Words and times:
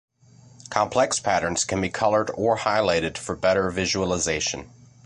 Complex 0.71 1.19
patterns 1.19 1.63
can 1.63 1.79
be 1.79 1.87
colored 1.91 2.31
or 2.33 2.57
highlighted 2.57 3.19
for 3.19 3.35
better 3.35 3.69
visualization. 3.69 4.71